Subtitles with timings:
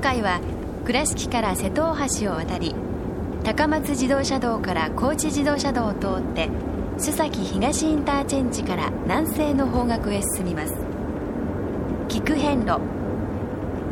[0.00, 0.40] 今回は
[0.86, 2.74] 倉敷から瀬戸大橋を渡り
[3.44, 6.48] 高松自動車道から高知自動車道を通って
[6.96, 10.74] 須崎東インターチェンジから南西の方角へ進みます。
[12.08, 12.80] 菊遍路。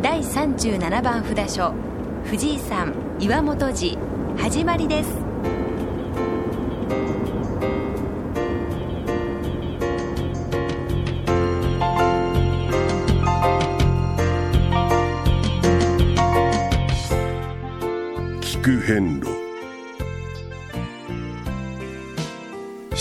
[0.01, 1.75] 第37番札所。
[2.25, 3.99] 藤井さん岩本寺。
[4.39, 5.28] 始まりです。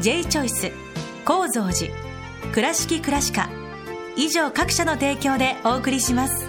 [0.00, 0.72] J チョイス
[1.24, 1.94] 構造寺
[2.52, 3.48] 倉敷倉歯科
[4.16, 6.46] 以上各社の提供でお送りします。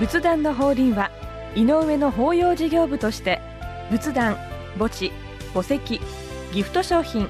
[0.00, 1.10] 仏壇の法輪は
[1.54, 3.40] 井上の法要事業部として
[3.90, 4.36] 仏壇
[4.78, 5.12] 墓地
[5.54, 6.00] 墓石
[6.52, 7.28] ギフト商品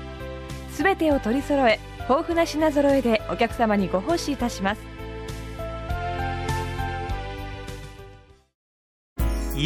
[0.70, 4.95] すべてを取り揃え豊富な品揃えでお客様にご奉仕いたします。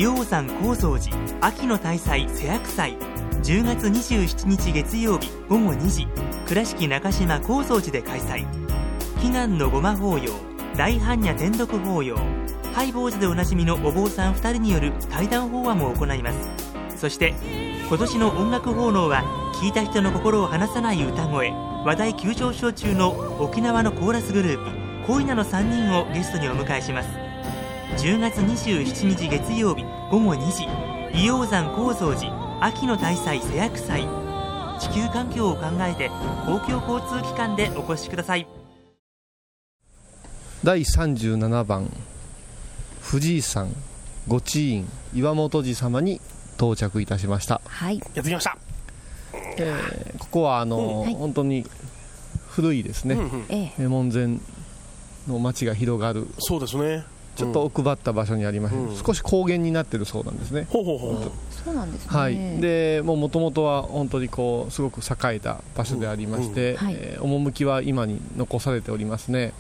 [0.07, 2.97] 王山高蔵寺秋の大祭瀬薬祭。
[3.43, 6.07] 10月27日月曜日午後2時
[6.47, 8.47] 倉敷中島高蔵寺で開催。
[9.23, 10.33] 祈願のごま法要
[10.77, 12.17] 大般若天読法要
[12.73, 16.49] ハイボーズでおなじみのお坊さん2人による対談法話も行います。
[16.97, 17.35] そして
[17.89, 19.23] 今年の音楽奉納は
[19.61, 21.51] 聴いた人の心を離さない歌声
[21.85, 27.30] 話題急上昇中の沖縄のコーラスグループ恋なの3人をゲストにお迎えします。
[27.97, 30.67] 10月27日月曜日午後2時。
[31.13, 32.33] 伊王山高蔵寺
[32.65, 34.07] 秋の大祭瀬薬祭。
[34.79, 36.09] 地球環境を考えて
[36.47, 38.47] 公共交通機関でお越しください。
[40.65, 41.91] 第37番
[43.03, 43.75] 藤井山
[44.29, 46.21] 御地院岩本寺様に
[46.57, 47.99] 到着いたしました、はい。
[47.99, 48.57] やってきました。
[49.59, 51.15] えーここはあの、はい。
[51.15, 51.67] 本当に
[52.49, 53.17] 古いですね、
[53.79, 54.39] うん門前
[55.29, 56.29] の町が広がる。
[56.39, 57.05] そうですね
[57.41, 58.97] ちょっと奥ばった場所にありまして、うん。
[58.97, 61.33] 少し高原になってるそうなんですね、ほうほうほう。
[61.65, 62.19] そうなんですね。
[62.19, 66.97] はい、でもともとは本当にこうすごく栄えた場所でありまして、うんはい。
[66.99, 69.53] えー趣は今に残されておりますね。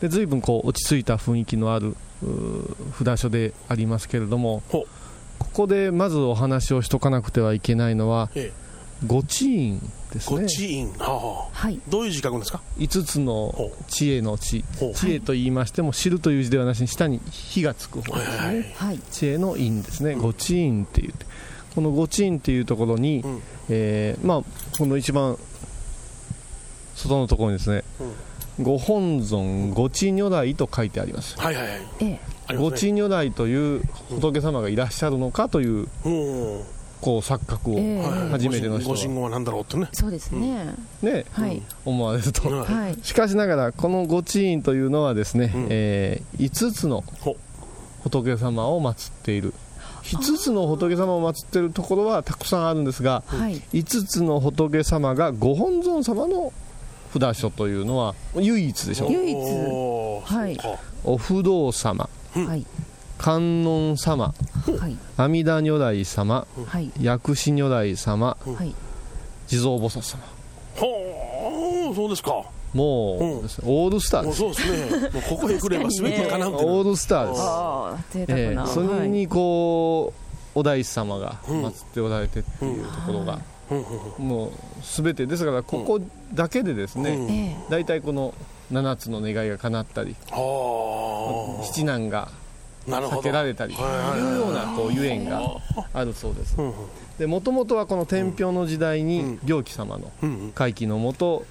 [0.00, 1.96] で随分こう落ち着いた雰囲気のある
[2.98, 4.86] 札所でありますけれどもこ
[5.52, 8.52] こでまずお話をしとかなくてはいけないのはえ
[9.06, 9.80] 御地院
[10.12, 10.40] ですね。
[10.42, 11.80] ご地院はあはい。
[11.88, 14.64] どういう字書くんですか？5つのほ知恵の知。
[14.94, 18.98] 知恵と言いましても知るという字ではなしに下に火がつく方ですね、はい。
[19.10, 21.14] 知恵の院ですね、御地院っていう
[21.74, 23.42] この御地院っていうところに、うん。
[23.68, 24.42] えーまあ、
[24.76, 25.38] この一番
[26.96, 27.84] 外のところにですね、
[28.60, 31.38] ご本尊御地如来と書いてあります。
[31.38, 31.80] はいはいはい。
[32.00, 32.20] ええ。
[32.48, 32.78] 御ありますね。
[32.78, 36.62] 地如来という仏様がいらっしゃるのかといううん
[37.00, 38.94] こう錯覚を、初めての人は。
[38.94, 42.42] ご信号は何だろうってねそうですね、ね、はい思われると、
[43.02, 47.36] しかしながらこの御地院というのはですね、うんえ5つのほ
[48.02, 49.52] 仏様を祀っている
[50.02, 56.52] 5つの仏様を祀っているところはたくさんあるんですがはい5つの仏様がご本尊様の
[57.12, 59.36] 札所というのは唯一でしょう唯一
[60.24, 60.58] はい
[61.04, 62.66] お不動様はい
[63.18, 64.34] 観音様は
[64.67, 64.67] い
[65.16, 66.90] 阿弥陀如来様はい。
[67.00, 68.74] 薬師如来様はい。
[69.46, 70.22] 地蔵菩薩様。
[70.76, 72.44] ほうそうですか。
[72.74, 73.36] もう、うん。
[73.38, 75.10] オールスターもうですそうですね。
[75.10, 78.32] もうここへ来れば全て叶うってオールスターです。
[78.32, 80.12] ええそれにこ
[80.54, 81.64] うお大師様がうん。
[81.66, 83.40] 祀っておられてっていうところが、
[83.70, 84.28] うん。
[84.28, 84.50] もう
[84.82, 85.26] 全て。
[85.26, 86.00] ですからここ
[86.34, 88.34] だけでですね、大体この
[88.72, 92.28] 7つの願いが叶ったりは七難が
[92.88, 95.40] 避けられたりとはいいうようなこうゆえんが
[95.92, 96.56] あるそうです。
[97.18, 99.40] でもともとはこの天平の時代にうん。
[99.44, 100.52] 行基様のうんうん。
[100.52, 101.44] 会期のもと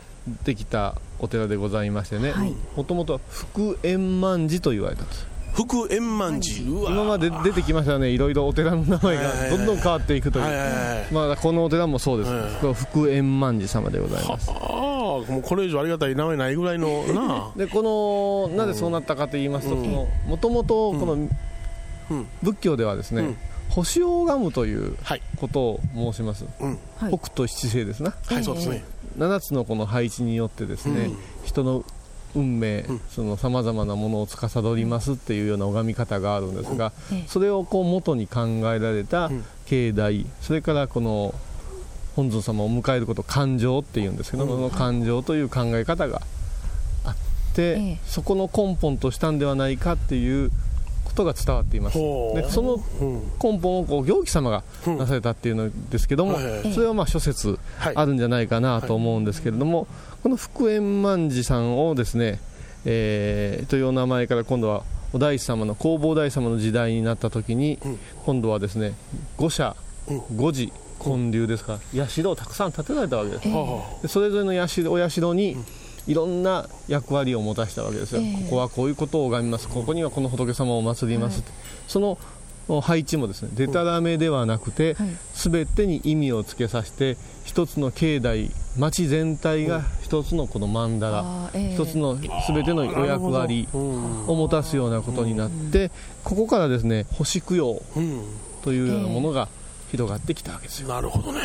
[0.43, 2.31] できたお寺でございましてね。
[2.31, 2.53] はい。
[2.75, 6.59] もともとは福円満寺と言われたんです福円満寺
[6.91, 8.09] 今まで出てきましたよね。
[8.09, 9.49] いろいろお寺の名前が。
[9.49, 10.45] どんどん変わっていくという、
[11.11, 14.51] まあ、このお寺もそうです、はいこれは福円満寺様でございます。
[14.51, 19.83] ああもうこれ以上ありがたい名前ないぐらいの なでこのなぜそうなったかと言いますとうん。
[19.91, 20.07] も
[20.39, 21.13] ともとこの
[22.09, 22.27] うん。
[22.41, 23.37] 仏教ではですね、うん。
[23.69, 26.79] 星を拝むというはいことを申します、うん。
[26.97, 27.17] はい。
[27.17, 28.13] 北斗七星ですな。
[28.25, 28.83] はいそうですね。
[29.17, 31.17] 7つのこの配置によってですね、うん。
[31.43, 31.83] 人の
[32.35, 33.01] 運命ん。
[33.09, 39.43] そのさまざまなものを司りますっていうような拝み方があるんですが、ええそれをこう元に考えられたん。
[39.65, 41.33] 境内それからこの
[42.17, 46.23] 本尊様を迎えることを感情っていうんですけども、その感情という考え方が
[47.05, 47.15] あっ
[47.53, 47.97] て、ええ。
[48.07, 50.49] そこの根本としたんではないかっていう
[51.05, 51.99] ことが伝わっています。
[51.99, 53.21] でそのうん。
[53.39, 56.39] 根本をこう行基様がなされたっていうのですけども、
[56.73, 57.95] それはまあ諸説はい。
[57.95, 59.85] あるんじゃないかなと思うんですけれども、
[60.23, 62.39] この福円万寺さんをですね、
[62.85, 64.81] えーというお名前から今度は
[65.13, 67.99] お大師様の弘法大師様の時代になった時に、うん。
[68.25, 68.95] 今度はですね
[69.37, 69.75] 五社
[70.07, 70.21] うん。
[70.35, 71.79] 五寺建立ですか？
[71.95, 75.57] ら社をたくさん建てられたわけです、はでそれぞれの社お社に
[76.07, 78.44] いろんな役割を持たせたわけですよ、ええ。
[78.45, 79.67] ここはこういうことを拝みます。
[79.67, 81.44] ここにはこの仏様を祀ります、
[81.88, 82.17] その
[82.81, 85.07] 配置もですねでたらめではなくて、はい。
[85.33, 95.91] すべてに意味をつけさせて一つの境内町全体が一つのこの曼荼羅、一つのすべてのお役割を持たすようなことになって、
[96.23, 98.21] ここからですね星供養うん。
[98.63, 99.47] というようなものが
[99.91, 101.39] 広がってきたわけですよ、なるほどね。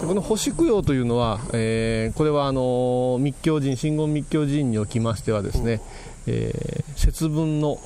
[0.00, 5.80] でこの星供養というのは、えーこれはあの密教人真言密教人におきましてはですね、
[6.26, 7.78] えー節分の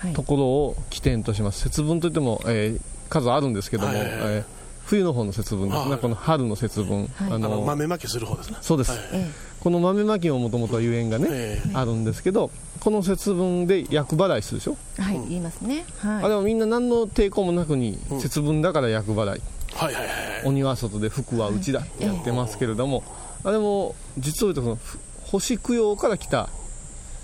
[0.00, 0.12] はい。
[0.12, 1.60] ところを起点とします。
[1.62, 2.80] 節分といっても、えー
[3.10, 4.18] 数あるんですけども、はいはいはい。
[4.20, 4.44] えー
[4.86, 7.32] 冬の方の節分ですね、はいこの春の節分、はい。
[7.32, 8.58] ああのの豆まきする方ですね。
[8.60, 9.30] そうです、はいえ
[9.64, 11.70] この豆まきももともとはゆえんがね、ええ。
[11.72, 12.50] あるんですけど
[12.80, 15.86] この節分で厄払いするでしょ、えはい言いますね。
[15.98, 16.24] はい。
[16.24, 18.20] あれはみんな何の抵抗もなくに、うん。
[18.20, 19.42] 節分だから厄払い。
[19.74, 20.04] はいはいはい
[20.44, 23.02] 鬼は外で福は内だってやってますけれども、
[23.42, 26.50] あれも実を言うとそのふ星供養から来た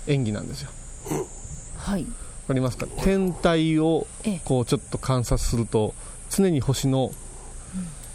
[0.07, 0.69] 演技なんですよ。
[1.77, 2.03] はい。
[2.03, 2.09] わ
[2.47, 2.87] かりますか？
[3.03, 4.41] 天体をええ。
[4.43, 5.93] こうちょっと観察すると
[6.31, 7.11] 常に星の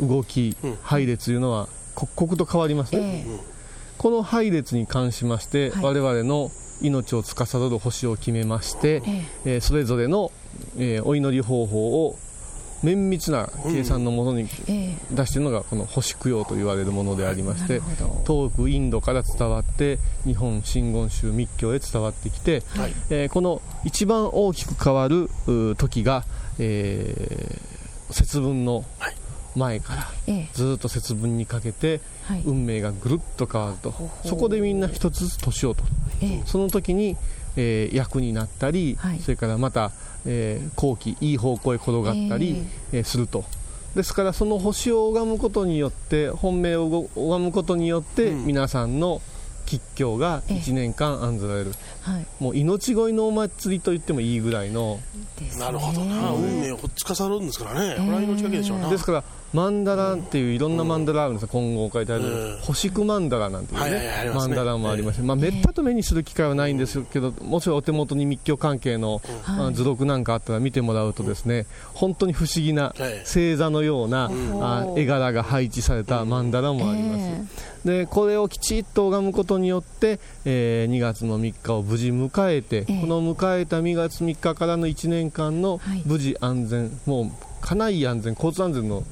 [0.01, 0.79] 動き、うん。
[0.83, 3.56] 配列というのは刻々と変わりますね、え
[3.99, 5.85] この配列に関しまして、はい。
[5.85, 6.51] 我々の
[6.83, 9.57] 命を司る星を決めまして、ええ。
[9.59, 10.31] ーそれぞれの、
[10.79, 12.17] えーお祈り方法を
[12.83, 14.97] 綿密な計算のものにええ。
[15.11, 17.81] 出しているのがこの星供養と言われるものでありまして
[18.27, 22.93] 遠くインドから伝わって日本真言宗密教へ伝わってきて、はい。
[23.11, 26.25] えーこの一番大きく変わるう時が、
[26.59, 29.17] えー節分のはい
[29.57, 30.49] 前からええ。
[30.53, 32.43] ずっと節分にかけてはい。
[32.45, 33.91] 運命がぐるっと変わると。
[33.91, 35.95] ほほそこでみんな一つずつ年を取る。
[36.23, 36.43] ええ。
[36.47, 37.17] その時に、
[37.57, 39.21] えー役になったり、はい。
[39.21, 39.93] それからまた、
[40.27, 43.45] えー後期いい方向へ転がったり、えーすると。
[43.95, 48.47] ですからその星を拝むことによって本命を拝むことによって、うん。
[48.47, 49.23] 皆さんの
[49.67, 50.57] 吉凶がええ。
[50.59, 51.73] 1年間案ずられる、
[52.03, 52.27] はい。
[52.41, 55.01] もう命乞いのお祭りと言ってもいいぐらいの、
[55.59, 56.31] なるほどな。
[56.31, 57.87] 運命を司るんですからね。
[57.89, 58.05] ええ。
[58.05, 58.89] これは命がけでしょうな。
[58.89, 59.25] ですから
[59.55, 62.59] 曼荼羅っていういろんな曼荼羅あるんですよ、今後書いてある、うん。
[62.61, 69.67] 星九曼荼羅なんていうね、曼荼羅もありまして、まあ、めったと目にする機会はないんですけど、もしお手元に密教関係の、はい。
[69.69, 73.21] あ図録なんかあったら見てもらうとですね、本当に不思議なはい。
[73.21, 74.63] 星座のような、ん。
[74.63, 77.76] あ絵柄が配置された曼荼羅もあります。
[77.87, 83.01] でこれをきちっと拝むことによって、えー2月の3日を無事迎えて、ええ。
[83.01, 86.03] この迎えた2月3日からの1年間のはい。
[86.05, 87.31] 無事安全、もう
[87.61, 89.05] 家内安全交通安全の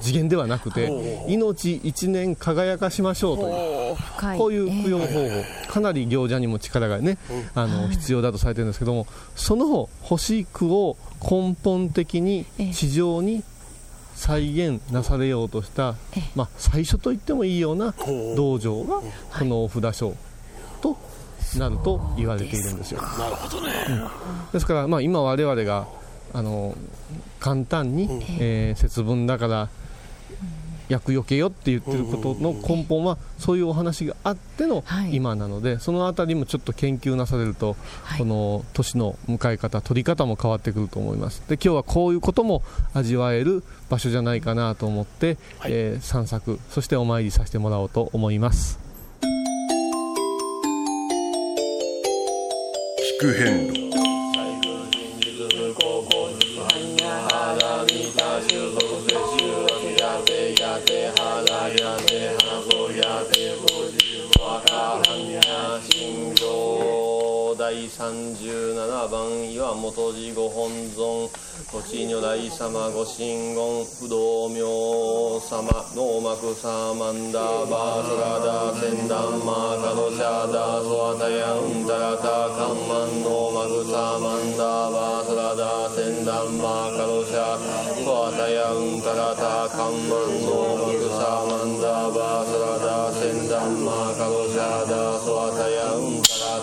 [0.00, 0.90] 次元ではなくて、は
[1.28, 1.34] い。
[1.34, 7.18] 命1年輝かしましょうというこういう供養え方法、かなり行者にも力がね、
[7.54, 12.72] あの必要だとされてるんですけども、その星区を根本的にええ。
[12.72, 13.42] 地上に
[14.16, 17.94] 再現なされようとしたええ、まあ、最初と言ってもいいような
[18.34, 19.00] 道場が
[19.38, 20.14] このお札書
[20.80, 20.96] と
[21.58, 23.00] なると言われているんですよ。
[23.00, 23.72] なるほどね。
[24.52, 25.86] ですから、まあ、今我々が
[26.32, 26.76] あの
[27.38, 28.08] 簡単に、
[28.40, 29.68] えー節分だから
[30.88, 35.14] 厄除けよって言ってることの根本はそういうお話があってのはい。
[35.14, 38.18] 今なので、そのあたりもちょっと研究なされると、はい。
[38.18, 41.42] この年の迎え方取り方も変わってくると思います。
[41.48, 42.62] で今日はこういうことも
[42.94, 45.72] 味わえる場所じゃないかなと思って、はい。
[45.72, 48.78] えー散策そしてお参りさせてもらおうと思います。
[53.18, 54.15] 聞く変路
[67.56, 71.30] 第37番岩本寺ご本尊
[71.72, 75.64] ご地如来様ご神言不動明様
[75.96, 82.22] 能幕サーマンダーバーソラダーセンダンマーカドシャーダーソアタヤウンタラタ
[82.52, 96.15] カンマン能幕サーマンダーバーソラダーセン段マーカロシャーソワタヤウンタラタカンマンノーマクサマンダーバーサラダセンダンマーカロシャダーソワタヤウン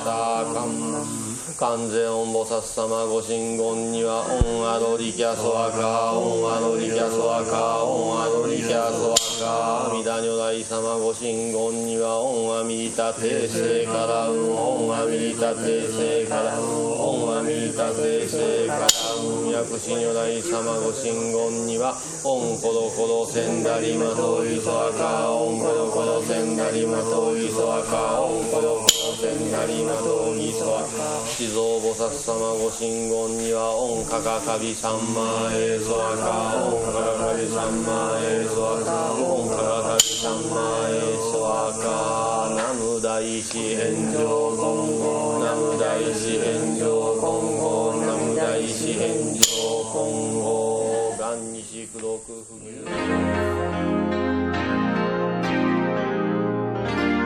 [0.04, 1.24] タカン
[1.58, 18.88] 完全音菩薩様ご神言にはオンアロリキャソアカオンアロリキャソアカオンアロリキャソアカ阿弥陀如来様ご神言にはオンアミタ帝聖からウンオンアミタ帝聖からウンオンアミタ帝聖から
[19.24, 21.96] ウン薬師如来様ご神言には
[22.26, 28.93] オンコロコロセンダリマトイソアカオンコロコロセンダリマトイソアカオンコロコロ
[29.34, 30.88] センダリマトイソアカ
[31.26, 44.22] 地蔵菩薩様ご神言にはオンカカカビサンマエソアカオンカカカビサンマエソアカオンカカカビサンマエソアカナム大師返上
[44.54, 49.50] 今後ナム大師返上今後ナム大師返上
[49.82, 52.70] 今後元日九六不入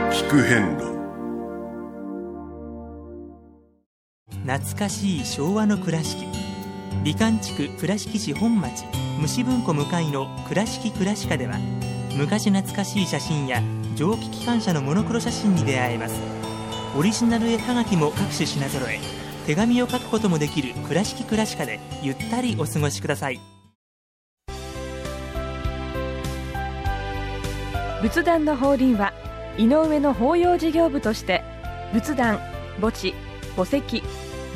[0.10, 0.97] 聞く遍路。
[4.48, 6.26] 懐かしい昭和の倉敷。
[7.04, 8.86] 美観地区倉敷市本町
[9.20, 11.58] 虫文庫向かいの「倉敷倉歯科」では
[12.16, 13.62] 昔懐かしい写真や
[13.96, 16.16] 蒸気機関車のモノクロ写真に出会えます。
[16.98, 19.00] オリジナル絵はがきも各種品揃え
[19.46, 23.42] 手紙を書くこともできる「倉敷倉歯科」でゆったりお過ごしください。
[28.02, 29.12] 仏壇の法輪は
[29.58, 31.44] 井上の法要事業部として
[31.92, 32.40] 仏壇
[32.80, 33.14] 墓地
[33.58, 34.04] 墓石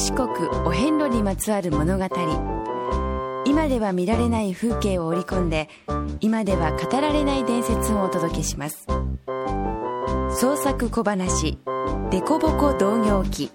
[0.00, 0.30] 四国
[0.64, 2.06] お遍路にまつわる物語。
[3.44, 5.68] 今では見られない風景を織り込んで
[6.20, 8.86] 今では語られない伝説をお届けします。
[10.30, 11.58] 創作小話
[12.10, 13.50] 「デコボコ同業記」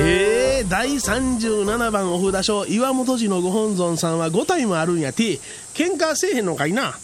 [0.00, 5.38] えー、第37番お札書岩本寺のご本尊さんは5体もあるんやて。
[5.74, 6.94] 喧嘩せえへんのかいな。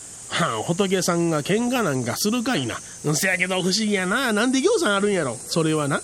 [0.65, 2.77] 仏さんが喧嘩なんかするかいな。
[3.15, 4.33] せやけど不思議やな。
[4.33, 5.37] なんで行さんあるんやろ。
[5.37, 6.01] それはな。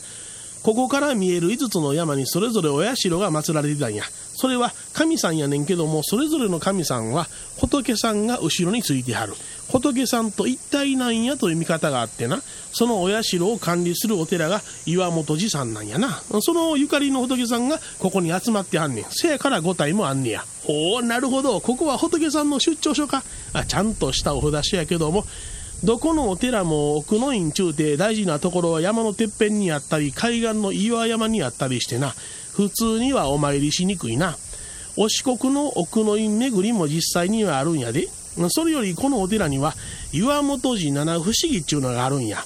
[0.67, 4.03] ここから見える5つの山にそれぞれお社が祀られてたんや。
[4.35, 9.35] それは神さんやねんけどもそれぞれの神さんは仏さんが後ろについてはる。
[9.71, 12.43] 仏さんと一体なんやという見方があってな。
[12.73, 16.21] そのお社を管理するお寺が岩本寺さんなんやな。
[16.43, 19.05] そのゆかりの仏さんがここに集まってはんねん。
[19.11, 20.45] せやから5体もあんねや。
[20.67, 21.61] おおなるほど。
[21.61, 23.23] ここは仏さんの出張所か。
[23.53, 25.25] あちゃんとしたお札所やけども。
[25.85, 32.15] どこのお寺も奥の院中で大事なところは山のてっぺんにあったり海岸の岩山にあったりしてな。
[32.53, 34.37] 普通にはお参りしにくいな。
[34.97, 38.09] お四国の奥の院巡りも実際にはあるんやで。
[38.49, 39.75] それよりこのお寺には
[40.13, 42.45] 岩本寺七不思議っちゅうのがあるんや。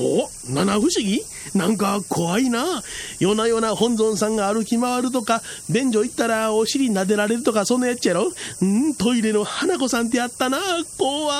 [0.00, 1.20] お七不思議？
[1.54, 2.82] なんか怖いな。
[3.18, 8.32] 夜な夜な本尊さんが歩き回るとか便所行ったらお尻撫でられるとかそんなやっちゃろ？
[8.62, 10.58] うんトイレの花子さんってあったな。
[10.98, 11.32] 怖。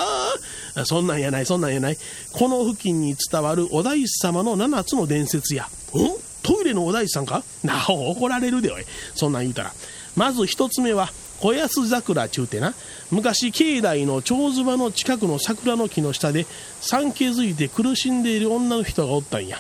[0.85, 1.99] そんなんやないそんなんやない。
[2.33, 5.69] この付近に伝わるお大師様の7つの伝説や。
[5.93, 7.43] おトイレのお大師さんか？
[7.65, 8.85] なお怒られるでおい。
[9.15, 9.73] そんなん言うたら。
[10.17, 11.09] まず一つ目は
[11.41, 12.75] 小安桜ちゅうてな。
[13.11, 16.47] 昔境内の蝶ズの近くの桜の木の下で
[16.81, 19.59] 産気づいて苦しんでいる女の人がおったんや。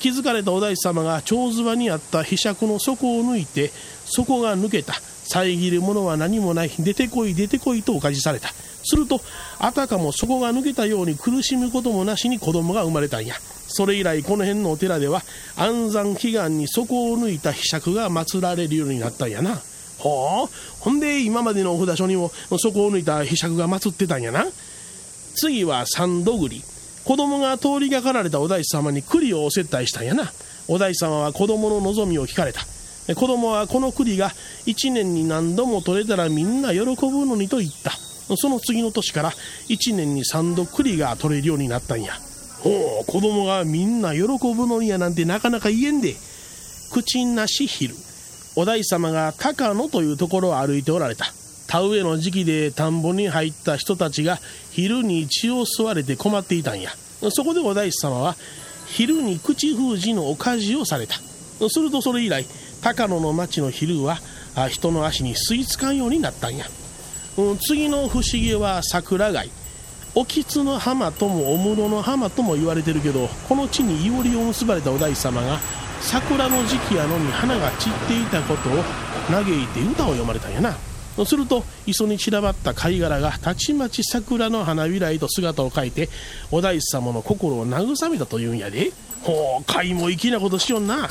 [0.00, 3.70] 気づかれたお大師様が蝶ズにあった柄杓の底を抜いて
[4.04, 4.94] 底が抜けた。
[5.26, 6.70] 遮るものは何もない。
[6.78, 8.48] 出てこい出てこいとおかじされた。
[8.86, 9.20] すると
[9.58, 13.36] あたかも底が抜けたように苦しむこともなしに子供が生まれたんや。
[13.68, 15.22] それ以来この辺のお寺では
[15.56, 19.62] 安産祈願に底を抜いた柄杓が祀られるようになったんやな。
[20.04, 20.48] ほう。
[20.80, 24.44] ほんで今までのお札所にも底を抜いた柄杓が祀ってたんやな。
[25.34, 26.62] 次は三度栗。
[27.04, 30.30] 子供が通りがかられたお大師様に栗をお接待したんやな。
[30.68, 32.60] お大師様は子供の望みを聞かれた。
[33.14, 34.30] 子供はこの栗が
[34.66, 37.92] 1年に何度も取れたらみんな喜ぶのにと言った。
[38.36, 39.30] その次の年から
[39.68, 42.12] 1年に3度栗が取れるようになったんや。
[42.62, 46.14] おお子供がみんな喜ぶのにやなんてなかなか言えんで。
[46.92, 47.94] 口なし昼。
[48.56, 51.26] お大師様が高野というところを歩いておられた。
[51.66, 54.38] 田植えの時期で田んぼに入った人たちが
[54.70, 56.90] 昼に血を吸われて困っていたんや。
[57.30, 58.36] そこでお大師様は
[58.86, 61.16] 昼に口封じのおかじをされた。
[61.68, 62.44] するとそれ以来
[62.82, 64.18] 高野の町の昼は
[64.68, 66.66] 人の足に吸い付かんようになったんや、
[67.66, 69.50] 次の不思議は桜貝。
[70.16, 75.58] おきつの浜ともお室の浜とも言われてるけどこの地にいおりを結ばれたお大師様が
[76.04, 78.82] 桜の時期やのに花が散っていたことを
[79.28, 80.76] 嘆いて歌を読まれたんやな。
[81.24, 86.08] すると磯に散らばった貝殻がたちまち桜の花びらへと姿を変えて
[86.50, 88.92] お大師様の心を慰めたというんやで。
[89.22, 91.08] ほう貝も粋なことしよんな。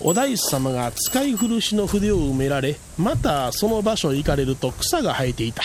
[0.00, 5.62] お大師様が使い古しの筆を埋められまたその場所へ行かれると草が生えていた。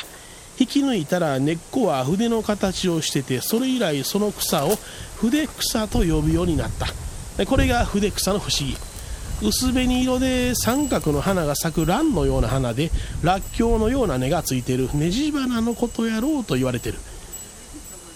[0.60, 4.70] 引き抜いたら根っこは筆の形をしててそれ以来その草を
[5.18, 6.88] 筆草と呼ぶようになった。
[7.46, 8.78] これが筆草の不思議。
[9.40, 12.90] 薄紅色で三角の花が咲く蘭のような花で
[13.22, 14.90] らっきょうのような根がついている。
[14.96, 16.98] ネジ花のことやろうと言われてる。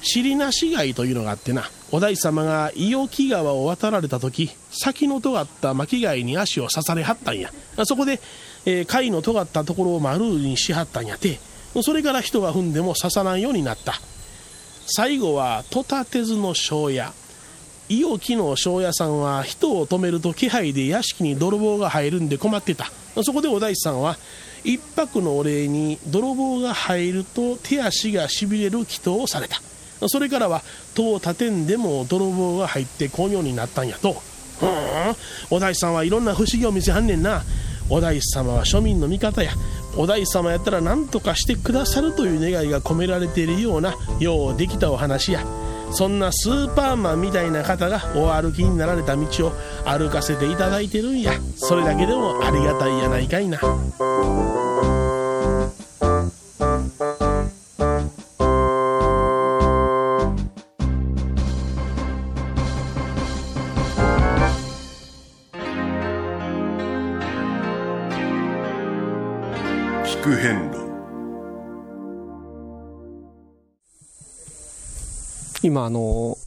[0.01, 1.69] 尻なし貝というのがあってな。
[1.91, 7.51] お大様が伊予木川を渡られた時先の尖った巻貝に足を刺されはったんや。
[7.85, 8.19] そこで、
[8.65, 11.39] えー、貝の尖ったところを丸にしはったんやて。
[11.83, 14.01] それから人が踏んでも刺さないようになった。
[14.87, 17.13] 最後は戸立てずの庄屋。
[17.91, 22.89] 伊予木の庄屋さんは人を止めると気配で屋敷に泥棒が入るんで困ってた。
[23.21, 24.17] そこでお大師さんは
[24.63, 29.61] 一泊のお礼に泥棒が入ると手足がしびれる祈祷をされた。
[30.07, 30.61] それからは
[30.95, 34.21] 戸を立てんでも泥棒が入ってこんようになったんやと。
[34.57, 34.69] ふん。
[35.49, 37.43] お大師さんはいろんな不思議を見せはんねんな。
[37.89, 39.51] お大師様は庶民の味方や。
[39.97, 45.45] お大師様やったら何とかしてくださるという願いが込められているようなようできたお話や。
[45.91, 49.51] そんなスーパーマンみたいな方がお歩きになられた道を
[49.85, 51.33] 歩かせていただいてるんや。
[51.57, 53.59] それだけでもありがたいやないかいな。
[75.81, 76.37] 今あの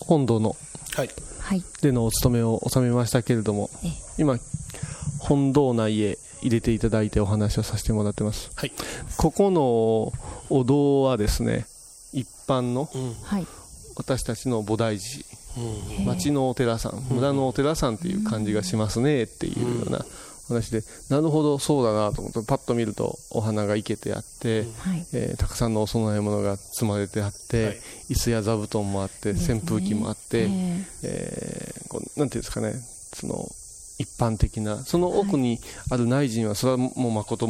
[0.00, 0.56] 本堂の
[0.96, 1.10] はい。
[1.40, 1.62] はい。
[1.82, 3.92] でのお勤めを収めましたけれどもええ。
[4.18, 4.38] 今
[5.18, 8.50] 本堂内へ入れていただいてお話をさせてもらってます。
[8.54, 8.72] はい。
[9.18, 9.62] ここの
[10.50, 11.66] お堂はですね
[12.12, 13.14] 一般のうん。
[13.22, 13.46] はい。
[13.96, 16.06] 私たちの菩提寺うん。
[16.06, 20.06] 町のお寺さん村のお寺さんっていう感じがしますねっていうような
[20.48, 25.06] 話でなるほどそうだなと思ってパッと見るとお花が生けてあって、はい。
[25.12, 27.80] えーたくさんのお供え物が積まれてあって、はい。
[28.10, 29.40] 椅子や座布団もあってね。
[29.40, 31.74] 扇風機もあって、ええ。
[31.84, 32.74] ーこうなんていうんですかね
[33.14, 33.48] その
[33.98, 35.58] 一般的なその奥に
[35.90, 37.48] ある内陣はそれはもう誠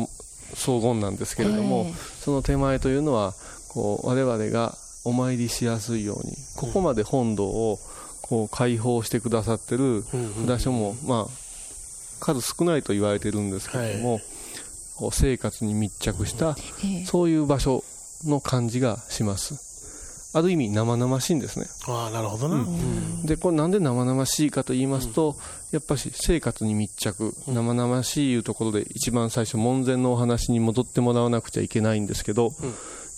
[0.54, 1.94] 荘厳なんですけれども、ええ。
[2.20, 3.34] その手前というのは
[3.68, 7.78] こう我々がお参りしやすいようにここまで本堂を
[8.22, 10.04] こう開放してくださってる
[10.46, 11.47] 札所も、まあ、
[12.18, 14.20] 数少ないと言われてるんですけれども、
[14.96, 17.04] こう生活に密着したええ。
[17.04, 17.84] そういう場所
[18.24, 19.66] の感じがします。
[20.34, 21.66] ある意味生々しいんですね。
[21.86, 23.24] ああなるほどな、うん。
[23.24, 25.36] でこれなんで生々しいかと言いますと、
[25.72, 32.50] やっぱし生活に密着生々しいいうところで一番最初門前のお話に戻ってもらわなくちゃいけないんですけど、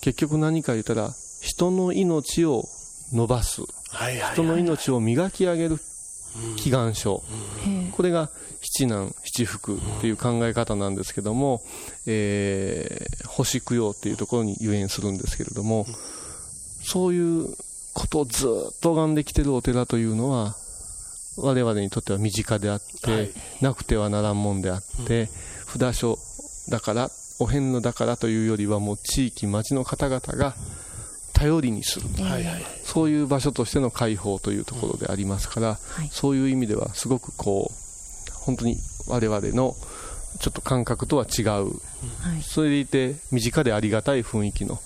[0.00, 1.10] 結局何か言ったら
[1.40, 2.64] 人の命を
[3.12, 3.62] 伸ばす。
[3.88, 4.32] はいはい。
[4.34, 5.80] 人の命を磨き上げる
[6.56, 7.22] 祈願書、
[7.66, 8.30] ええこれが
[8.62, 11.62] 七難七福っていう考え方なんですけども、
[12.06, 15.86] えー星供養っていうところにゆえんするんですけれども、
[16.82, 17.54] そういう
[17.94, 20.56] ことをずっと拝んできてるお寺というのは
[21.38, 23.30] 我々にとっては身近であって、はい。
[23.60, 25.30] なくてはならんもんであって、
[25.66, 26.18] 札所
[26.68, 30.54] だからお遍路だからというよりはもう地域町の方々が
[31.40, 32.64] 頼りにするはいはい。
[32.84, 36.08] そういう場所としての開放というところでありますから、はい。
[36.12, 38.76] そういう意味ではすごくこう本当に
[39.08, 39.74] 我々の
[40.38, 41.62] ちょっと感覚とは違う、は
[42.38, 42.42] い。
[42.42, 44.78] それでいて身近でありがたい雰囲気の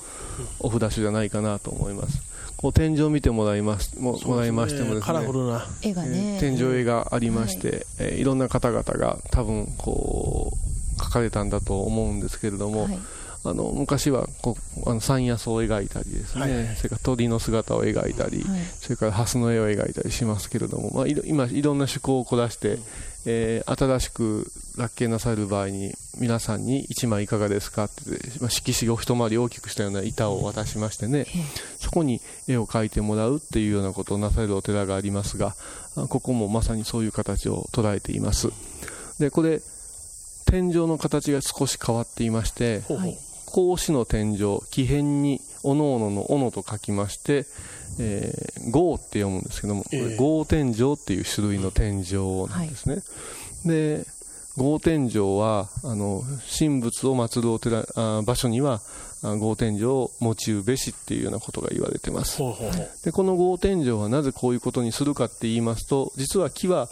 [0.60, 2.22] お札所じゃないかなと思います。
[2.56, 3.98] こう天井を見てもらいます。
[3.98, 5.00] ももらいましてもですね。
[5.00, 5.66] カラフルな。
[5.82, 7.70] 絵がね、えー天井絵がありまして、い。
[7.98, 10.52] えーいろんな方々が多分こ
[10.96, 12.98] う描かれたんだと思うんですけれども、はい
[13.44, 16.64] あの昔はこうあの山野草を描いたりですね、はい。
[16.66, 18.60] はいそれから鳥の姿を描いたり、はい。
[18.80, 22.78] それから蓮の絵を描いたりしますけれども、まあ、今いろんな趣向を凝らして、
[23.26, 27.94] えー新しく落見なされる場合に皆さんに一枚いかがですかって、
[28.40, 31.26] まあ、色紙を一回り大きくしたような板を渡しましてね、
[31.78, 35.54] そこに絵を描いてもらうっていうようなことをなされるお寺がありますが
[35.96, 38.48] あここもまさにそういう形を捉えています。
[39.18, 39.60] でこれ
[40.46, 42.82] 天井の形が少し変わっていまして、
[43.54, 44.38] 格子の天井
[44.68, 47.46] 木片におのおのの斧と書きまして、
[48.00, 53.02] えー、豪って読むんですけども、これ豪天井っていう種類の天井なんですね、
[53.64, 54.04] で
[54.56, 56.22] 豪天井はあの
[56.58, 58.80] 神仏を祀るお寺あ場所には
[59.22, 62.38] あ豪天井を用うべしっていうようなことが言われてます。
[63.04, 66.88] でこの豪天井はなぜこういうことにするかって言いますと実は木は、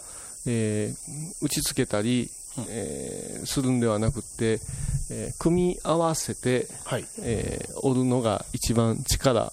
[0.47, 2.29] えー打ちつけたり、
[2.69, 4.59] えーするんではなくって、
[5.09, 7.05] えー組み合わせて、はい。
[7.21, 9.51] えー折るのが一番力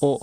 [0.00, 0.20] を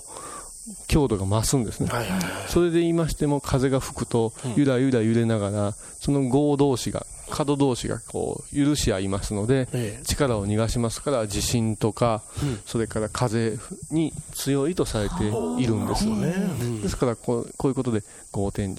[0.88, 10.04] 強度が増すんですね、はいはいはいそれで言いましても風が吹くとゆらゆら揺れながらその合同士が角同士がこう許し合いますのでええ。
[10.04, 12.22] 力を逃がしますから地震とか、
[12.66, 13.58] それから風
[13.90, 16.34] に強いとされているんですよね、
[16.82, 18.76] ですからこうこういうことで合天井、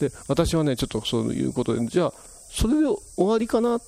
[0.00, 2.12] で私はねちょっとそういうことでじゃあ
[2.50, 3.76] それで終わりかな。
[3.76, 3.80] っ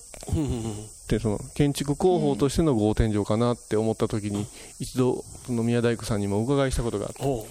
[1.08, 4.46] てその建築工法としての合天井かなって思った時に
[4.78, 7.46] 一度その宮大工さんにもお伺いしたことがあってほ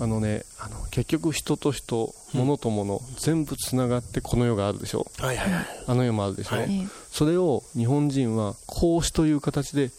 [0.00, 5.06] あのねあの結局人と人物と物、全部つながってこの世があるでしょ。
[5.20, 5.64] うはいはいはい。
[5.86, 6.88] あの世もあるでしょ、はい。
[7.10, 9.90] それを日本人は孔子という形で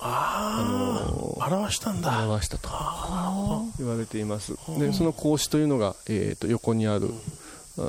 [0.00, 1.08] あ
[1.40, 2.24] あ表したんだ。
[2.26, 2.68] 表したと
[3.78, 4.54] 言われています。
[4.78, 7.10] でその孔子というのが、えー、と横にある、あ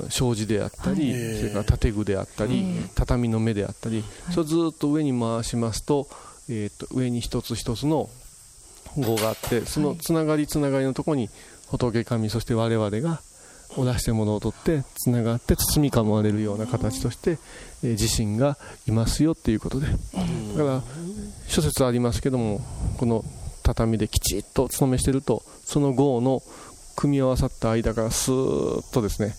[0.09, 1.37] 障子であったり、はい。
[1.37, 6.07] それから建具であったり、畳の目であったり、それをずっと上に回しますと,、
[6.49, 8.09] えー、と上に一つ一つの
[8.97, 11.29] 語があってそのつながりつながりのところに
[11.69, 13.21] 仏神そして我々が
[13.77, 17.39] お出してものを取ってつながって包み込まれるような形として、えー
[17.91, 19.87] 自身がいますよっていうことで。
[19.87, 19.99] だか
[20.63, 20.83] ら
[21.47, 22.61] 諸説ありますけども
[22.97, 23.23] この
[23.63, 26.41] 畳できちっと勤めしてるとその号の
[26.95, 29.35] 組み合わさった間からスーッとですね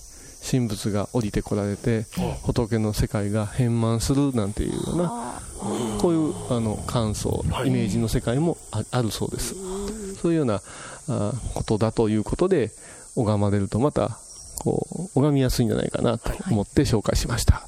[0.48, 2.06] 神仏が降りてこられて
[2.42, 5.40] 仏の世界が変満するなんていうような
[5.98, 9.54] こういうあの感想イメージの世界もああるそうです。
[10.20, 10.60] そういうような
[11.08, 12.70] あことだということで
[13.16, 14.18] 拝まれるとまた
[14.58, 17.66] こう拝みやすいんじゃないかなと思って紹介しました、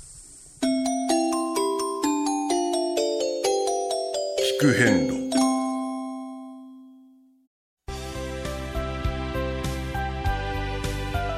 [4.60, 5.21] 聞く遍路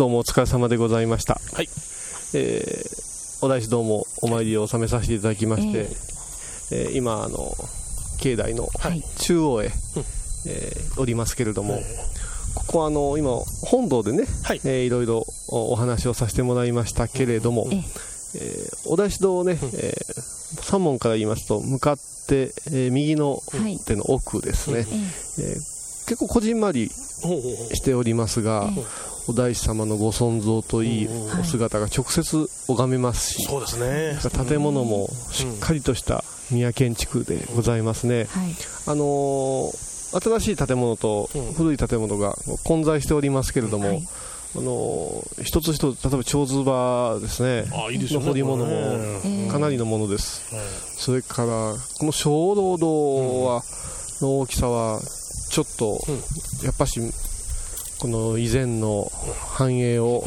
[0.00, 1.38] どうもお疲れ様でございました。
[1.52, 1.68] はい。
[2.32, 5.88] えーお大師どうもお参りを収めさせていただきまして、
[6.72, 7.54] えー今、あの、
[8.18, 8.66] 境内の
[9.18, 9.66] 中央へ、
[10.46, 11.78] えーおりますけれども、
[12.54, 13.30] ここはあの、今、
[13.66, 14.60] 本堂でね、い。
[14.64, 23.42] えーいろいろおお話をさせてもらいましたけれども、えーお大師堂をね、えー三門から言いますと、向かって、えー右の
[23.84, 25.70] 手の奥ですね、えー
[26.08, 28.70] 結構こじんまりしておりますが、
[29.28, 31.08] お大師様のご尊像といい、
[31.40, 34.18] お姿が直接拝めますし、そうですね。
[34.46, 38.26] 建物もしっかりとした宮建築でございますね。
[38.86, 44.02] あのー新しい建物と古い建物が混在しておりますけれども、
[44.56, 50.42] あのー一つ一つ、例えば長ズバですね、あいいですよねの彫り物もかなりのものです。
[50.96, 51.46] それから、
[51.98, 53.62] この小道堂は、
[54.20, 55.00] の大きさは、
[55.50, 56.00] ちょっと、
[56.64, 57.00] やっぱし、
[58.00, 59.12] この以前の
[59.56, 60.24] 繁栄を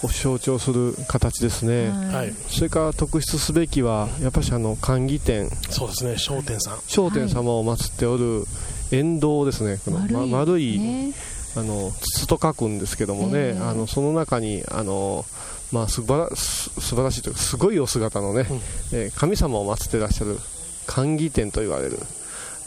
[0.00, 2.34] こう象徴する形ですね、はい。
[2.48, 6.16] それから特筆すべきは、やっぱしあの寛義天、そうですね。
[6.16, 6.78] 商店さん。
[6.86, 8.46] 商天様を祀っておる
[8.92, 11.12] 円堂ですね、このま丸い
[11.54, 15.26] あの筒と書くんですけどもね、あのその中にあの、
[15.72, 18.46] まあ、素晴らす素晴らしいというか、すごいお姿のね、
[18.92, 20.38] えー神様を祀ってらっしゃる
[20.86, 21.98] 寛義天と言われる、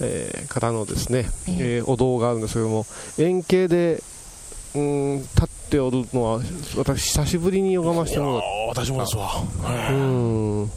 [0.02, 2.86] えー方のですね、えーお堂があるんですけども、
[3.18, 4.04] 円形で、
[4.76, 6.42] うん、立っておるのは、
[6.78, 9.32] 私、久しぶりに拝ましてもらっ私もですわ、
[9.92, 10.72] うん。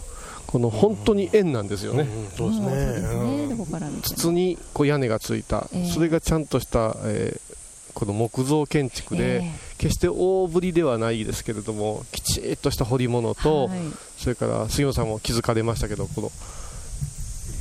[0.46, 4.00] この本当に円なんですよね、そうですね。
[4.02, 5.90] 筒にこう屋根がついた、ええ。
[5.90, 7.52] それがちゃんとした、えー
[7.94, 13.78] この木造建築で、え決して大ぶりではないですけれどもきちっとした彫り物と、はい。
[14.16, 16.32] それから杉野さんも気づかれましたけどこの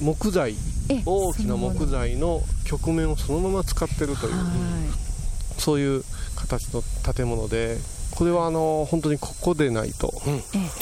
[0.01, 0.55] 木材
[0.89, 4.33] え大きな木材の曲面をそのまま使ってるという、
[5.61, 6.03] そういう
[6.35, 7.77] 形の建物で
[8.15, 10.13] これはあの本当にここでないと、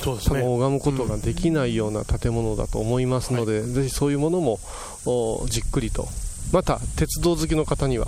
[0.03, 0.41] そうですね。
[0.41, 4.59] 拝むことができないような建物だと思いますので、ぜひそういうものも
[5.05, 6.07] おじっくりと
[6.51, 8.07] また鉄道好きの方には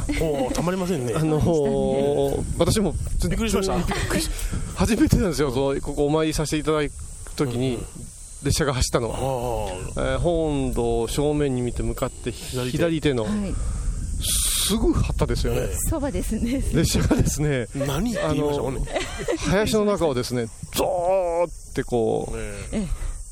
[0.54, 1.14] たまりませんね。
[1.16, 2.94] あのー私も
[3.30, 3.76] びっくりしました。
[4.76, 6.96] 初めてなんですよここお参りさせていただいた
[7.36, 7.78] 時に
[8.44, 9.18] 列車が走ったのは、
[9.98, 12.78] えー本堂を正面に見て向かって左手。
[12.78, 13.54] 左手のはい
[14.72, 16.64] すぐ旗ですよね、そばですね。
[16.74, 17.68] 列車がですね。
[17.76, 18.82] 何って言いましたもんね。
[19.50, 22.88] 林の中をですねゾーってこうえ。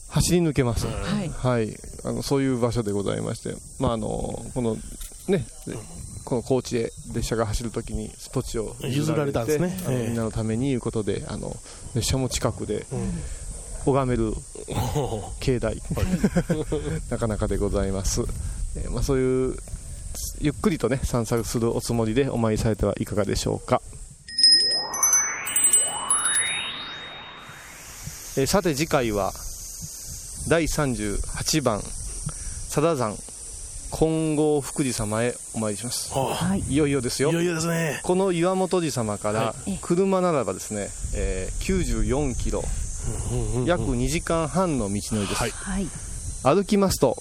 [0.09, 1.29] 走り抜けます、はい。
[1.29, 4.75] はい、あのそういう場所でございまして、まあ、あのこの
[5.27, 5.45] ね、
[6.25, 9.77] この高知へ列車が走るときに土地を譲られたんですね。
[9.87, 11.55] みんなのためにいうことであの
[11.95, 12.85] 列車も近くで
[13.85, 14.33] 拝める
[15.39, 15.81] 境内、
[17.09, 18.23] なかなかでございます、
[18.75, 19.57] えーまあ、そういう
[20.41, 23.81] ゆっくりとね散策するおつもりでお参りされてはいかがでしょうか。
[28.37, 29.33] えーさて次回は
[30.47, 33.15] 第38番佐田山
[33.91, 36.59] 金剛福寺様へお参りします、はい。
[36.61, 37.31] いよいよですよ。
[37.31, 37.99] いよいよですね。
[38.03, 42.63] この岩本寺様からは車ならばですね、えー94キロ
[43.65, 45.51] 約2時間半の道のりです、はい。
[45.51, 45.87] はい。
[46.43, 47.17] 歩きますと、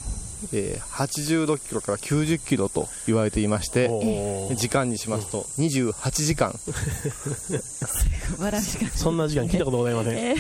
[0.53, 3.89] えー86キロから90キロと言われていまして
[4.57, 6.55] 時間にしますと28時間、
[8.95, 10.15] そんな時間聞いたことございません。
[10.15, 10.35] たえ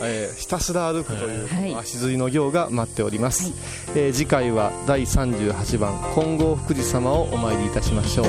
[0.00, 1.74] えーひたすら歩くという、はい。
[1.74, 3.52] 足摺りの行が待っております、
[3.94, 8.26] えー次回は第38番金剛福寺様をお参りいたしましょう。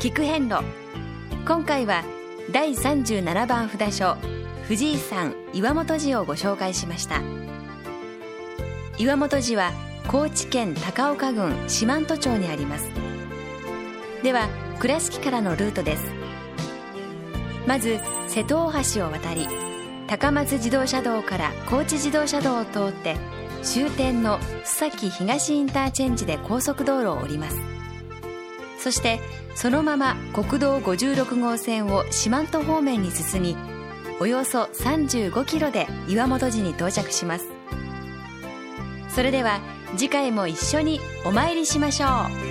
[0.00, 0.64] 聞く遍路。
[1.46, 2.02] 今回は
[2.52, 4.16] 第37番札所
[4.66, 7.22] 藤井山岩本寺をご紹介しました。
[8.98, 9.72] 岩本寺は
[10.08, 12.90] 高知県高岡郡四万十町にあります。
[14.24, 14.48] では
[14.80, 16.04] 倉敷からのルートです。
[17.68, 19.46] まず瀬戸大橋を渡り
[20.08, 23.16] 高松自動車道から高知自動車道を通って
[23.62, 27.79] 終点の須崎東インターチェンジで高速道路を降ります。
[28.80, 29.20] そして
[29.54, 33.56] そのまま国道56号線を四万十方面に進み
[34.20, 37.46] およそ35キロで岩本寺に到着します。
[39.08, 39.60] それでは
[39.96, 42.06] 次回も一緒にお参りしましょ
[42.46, 42.49] う。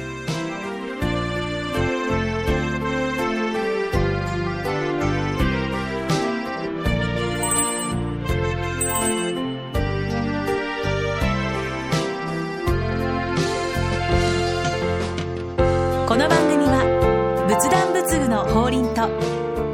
[18.54, 19.08] 法輪と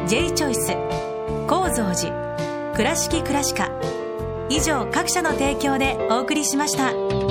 [0.06, 0.74] J チョイス
[1.48, 3.72] 構造寺倉敷倉歯科
[4.50, 7.25] 以上各社の提供でお送りしました。